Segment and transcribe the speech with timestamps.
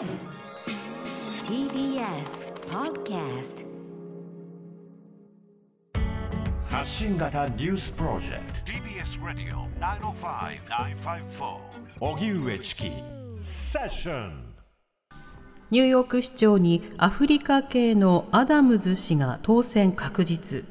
[0.00, 0.08] TBS
[2.70, 3.66] Podcast
[6.70, 8.72] 発信型ニュースプロジェクト。
[8.72, 11.58] TBS ラディオ905-954
[12.00, 12.90] おぎゅうえちき
[13.42, 14.54] セッション
[15.70, 20.64] ニューヨーク市長にアフリカ系のアダムズ氏が当選確実。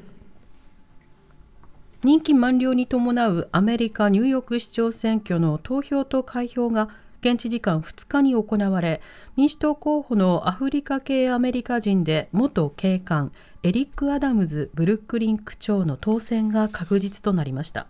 [2.02, 6.88] 任期満了に伴うアメリカ・ニューヨーク市長選挙の投票と開票が
[7.20, 9.00] 現地時間2日に行われ
[9.36, 13.30] 民主党候補のアフリカ系アメリカ人で元警官
[13.62, 17.86] エリック・アダムズブルックリン区長の当選が確実となりました。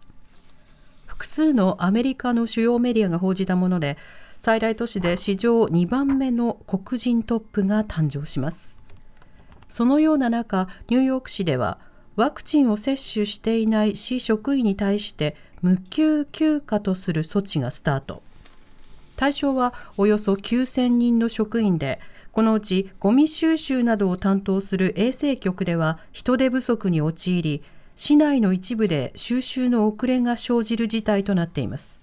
[1.06, 3.98] 複数のアメリカの主要メディアが報じたもので
[4.36, 8.82] 最大都市で史上2番目の黒人トップが誕生します。
[9.68, 11.78] そのような中ニューヨーク市では
[12.16, 18.22] ワクチンを接種していない市職員に対して無給休暇とする措置がスタート。
[19.20, 22.00] 対象はおよそ9000人の職員で
[22.32, 27.62] このうちゴミ収集などを担当する衛生局では人手不足に陥り
[27.96, 32.02] 市内の一部で収集の遅れが生じる事態となっています。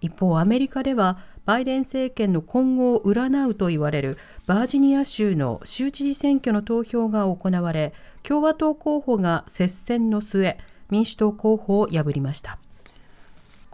[0.00, 4.18] 一方アメリカではバイデン政権の今後を占うと言われる
[4.48, 7.92] バージニア州の州知事選挙の投票が行われ
[8.24, 10.58] 共和党候補が接戦の末
[10.90, 12.58] 民主党候補を破りました。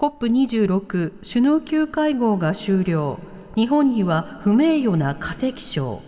[0.00, 3.18] COP26 首脳級会合が終了。
[3.54, 6.00] 日本には不名誉な化石賞。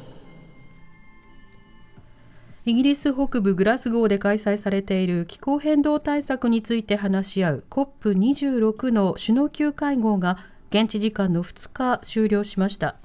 [2.65, 10.39] イギリス北部グラスゴーで開催されている気候変動対策について話し合う COP26 の首脳級会合が
[10.70, 12.97] 現地時間の2日終了しました。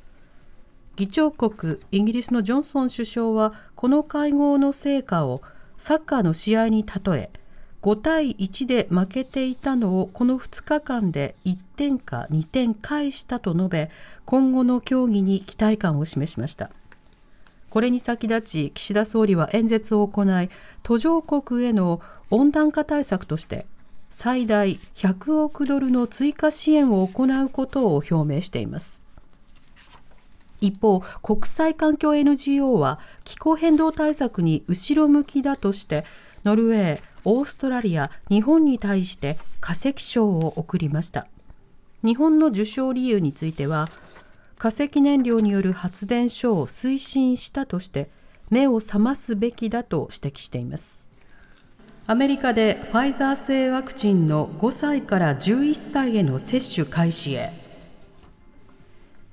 [0.96, 5.42] 議長国イギリスのジョンソン首相はこの会合の成果を
[5.76, 7.30] サッカーの試合に例え
[7.88, 13.90] 5対1で負けていたのをこの2日間で1点か2点返したと述べ
[14.26, 16.70] 今後の協議に期待感を示しました。
[17.70, 20.50] これに先立ち岸田総理は演説を行い
[20.84, 23.66] 途上国への温暖化対策として
[24.09, 29.02] 最大100億ドルの追加支援を行うことを表明しています。
[30.59, 36.03] 一方国際環境 NGO は気候変動対策に後ろ向きだとして
[36.44, 41.28] ノルウェーオーストラリア、日本に対して化石賞を贈りました。
[42.02, 43.90] 日本の受賞理由については、
[44.58, 48.10] 化石燃料による発電所を推進したとして
[48.50, 51.06] 目を覚ますべきだと指摘しています。
[52.06, 57.50] アメリカでファイザー製ワクチンの5歳から11歳への接種開始へ。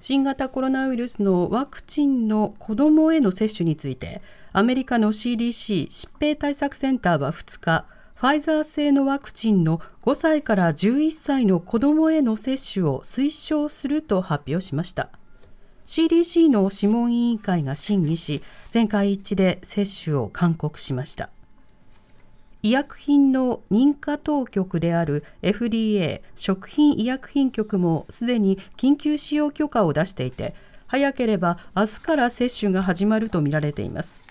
[0.00, 4.20] 新型コロナウイルスのワクチンの子どもへの接種について
[4.56, 15.10] アメリカの CDC 疾病対策センターは2日ファイザー製のワクチンの5歳から11歳の子どもへの接種を推奨すると発表しました。
[15.88, 21.30] CDC の諮問委員会が審議し全会一致で接種を勧告しました。
[22.62, 30.54] 医薬品の認可当局である FDA 食品医薬品局もすでに緊急使用許可を出していて
[30.86, 34.23] 早ければ明日から接種が始まるとみられています。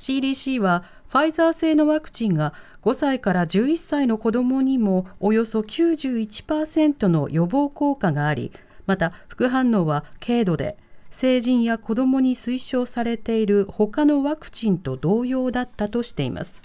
[0.00, 8.50] CDC はファイザー製のワクチンが5歳から11歳の子どもにもおよそ91%の予防効果があり
[8.86, 10.78] また副反応は軽度で
[11.10, 16.62] 成人や子どもに推奨されている他のワクチンと同様だったとしています。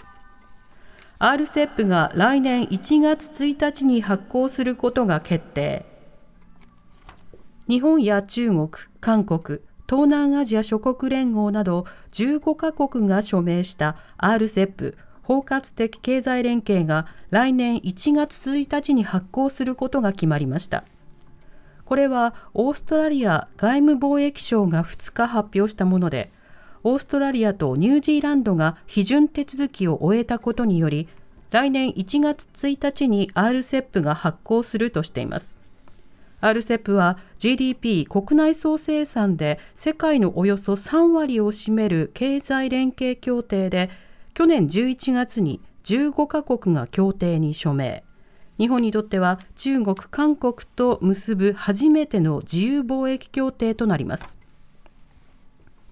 [1.18, 5.84] RCEP が来年1月1日に発行することが決定。
[7.68, 8.68] 日本や中国、
[9.00, 20.84] 韓国、東南アジア諸国連合など15カ国が署名した RCEP 包括的経済連携が来年1月1日に発行することが決まりました。
[21.84, 26.30] これはオーストラリア外務貿易省が2日発表したもので、
[26.84, 31.08] オーストラリアとニュージーランドが批准手続きを終えたことにより、
[31.50, 35.58] 来年1月1日に RCEP が発行するとしています。
[36.40, 43.90] RCEP は GDP 国内総生産で世界のおよそ3割を占める経済連携協定で
[44.34, 48.04] 去年11月に15カ国が協定に署名。
[48.58, 54.38] 日本にとっては中国、韓国と結ぶ初めての自由貿易協定となります。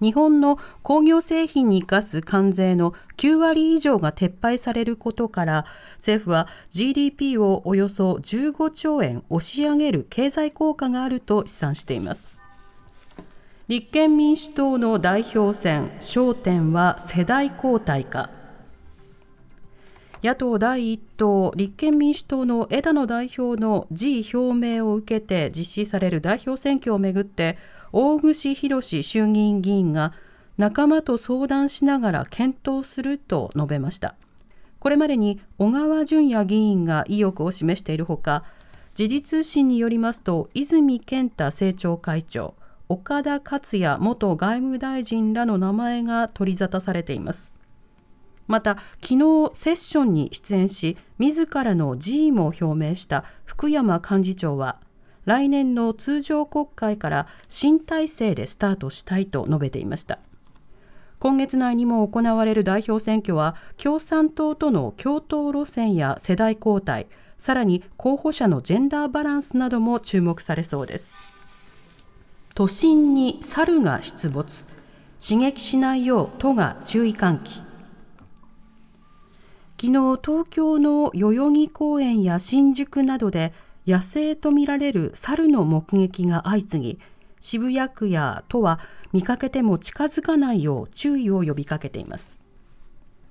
[0.05, 5.65] 日本の工業製品に生かす関税の9割以上が撤廃されることから
[5.95, 12.39] 政府は GDP をおよそ15兆円押し上げる経済効果があると試算しています。
[13.67, 18.29] 立憲民主党の代表選焦点は世代交代か。
[20.21, 27.57] 野党第一党立憲民主党の枝野代表の辞意表明を受けて実施される代表選挙をめぐって
[27.97, 30.11] 大串博衆議院議員が
[30.57, 34.15] 仲間と相談しながら検討すると述べました。
[34.79, 38.43] これまでに小川淳也議員が意欲を示しているほか
[38.95, 42.55] 時事通信によりますと泉健太政調会長
[42.89, 47.55] 岡田克也元外務大臣らの名前が取り沙汰されています。
[48.47, 54.81] また昨日セッションに出演し自らの辞意も表明した福山幹事長は
[55.25, 60.19] 来年の通常国会から新体制でスタートしたいと述べていました。
[61.19, 67.07] 今月内にも行われる代表選挙は共産党との共闘路線や世代交代
[67.37, 71.15] さらに候補者のジェンダーバランスなども注目されそうです。
[72.53, 74.65] 都心に猿が出没。
[75.19, 77.65] 刺激しないよう都が注意喚起。
[79.81, 83.51] 昨日東京の代々木公園や新宿などで
[83.87, 86.99] 野生とみられる猿の目撃が相次ぎ
[87.39, 88.79] 渋谷区や都は
[89.13, 92.41] 見かけても近づかないよう注意を呼びかけています。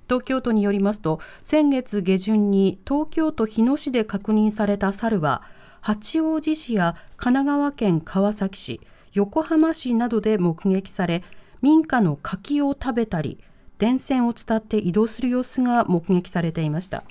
[0.07, 5.41] 東京都によりますと先月下旬に東京都日野市で確認された猿は
[5.81, 8.81] 八王子市や神奈川県川崎市
[9.13, 11.23] 横浜市などで目撃され
[11.61, 13.39] 民家の柿を食べたり
[13.79, 17.03] 電線を伝って移動する様子が目撃されていました。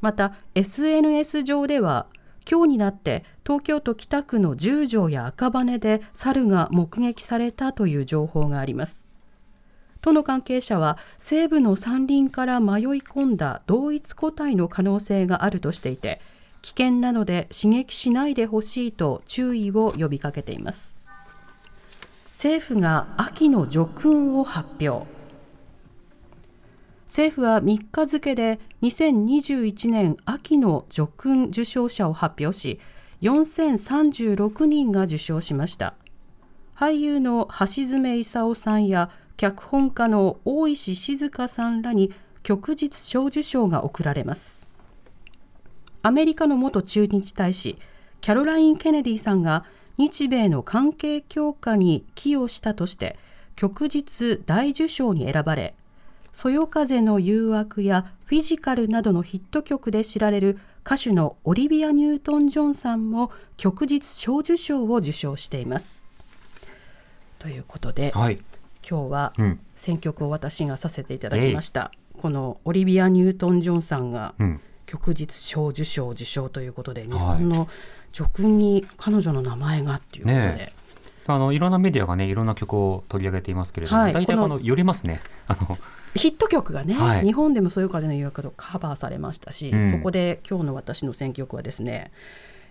[0.00, 2.06] また SNS 上では
[2.48, 9.06] 今日になって東京都北区の十条や赤羽で猿が目撃されたという情報があります。
[10.00, 16.20] 都の関係者は西部の山林から迷い込んだ同一個体の可能性があるとしていて
[16.62, 20.94] 危険なので刺激しないでほしいと注意を呼びかけています。
[22.28, 25.15] 政府が秋の叙勲を発表。
[27.06, 32.80] 政府は3日付で2021年秋の叙勲受賞者を発表し
[33.22, 35.94] 4036人が受賞しました。
[36.74, 42.12] 俳優の橋爪功さんや脚本家の大石静香さんらに
[42.42, 44.66] 旭日小受賞が贈られます。
[46.02, 47.78] アメリカの元駐日大使
[48.20, 49.64] キャロライン・ケネディさんが
[49.96, 53.16] 日米の関係強化に寄与したとして
[53.54, 55.74] 旭日大受賞に選ばれ
[56.36, 66.04] そよ風の誘惑やフィジカルなどのヒット曲で知られる歌手のオリビア・ニュートン・ジョンさんも旭日小受賞を受賞しています。
[67.38, 68.38] ということで、はい、
[68.86, 69.32] 今日は
[69.76, 71.90] 選曲を私がさせていただきました。
[72.14, 74.34] うん、このオリビア・ニュートン・ジョンさんが、
[74.84, 77.66] 旭日小受賞受賞ということで、日本の
[78.12, 80.42] 叙勲に彼女の名前がっていうことで。
[80.42, 80.72] ね
[81.28, 85.20] あのいろんなメディアがねいろんな曲を取り上げていますけれども、はい、大体この寄りますね。
[85.48, 85.76] あの
[86.16, 92.10] ヒット曲がね、はい、日本でも「そよ風の誘惑」とカバーされましたし、うん、そこで今日の私の選曲はですね、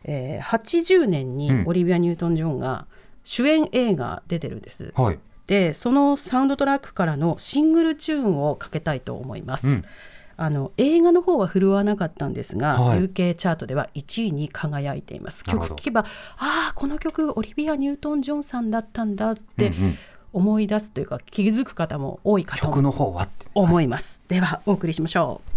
[0.03, 2.85] えー、80年にオリビア・ニュートン・ジョンが
[3.23, 4.93] 主演映画出てるんです。
[4.95, 9.67] はい、でそのサウンドトラックからのシングルチューンをかけたいと思います。
[9.67, 9.81] うん。
[10.37, 15.43] あの映画の方は振るわなかったんですが、はい、UK チャートでは1位に輝いています。
[15.43, 19.71] 曲聴けばああこの曲オリビア・ニュートン・ジョンさんだったんだって
[20.35, 22.67] 思い出すというか気づく方も多いかと
[23.53, 25.51] 思います、はい、ではお送りしましょう。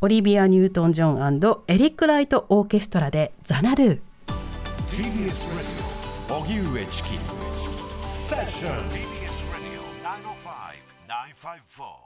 [0.00, 4.00] オリビア・ニュートン・ジョンエリック・ライト・オーケストラで「ザナルー」
[4.88, 7.10] TBS ラディオ荻上チキ
[8.00, 9.84] セッション TBS ラディオ
[11.76, 12.02] 905-954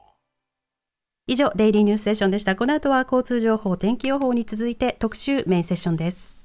[1.28, 2.54] 以上デイリーニュースセッションでした。
[2.56, 6.35] この後は交通情報天気予報に続いて特集メインセッションです